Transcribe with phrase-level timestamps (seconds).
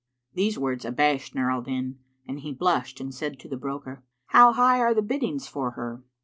[0.33, 4.51] '"These words abashed Nur al Din and he blushed and said to the broker, "How
[4.51, 6.01] high are the biddings for her?"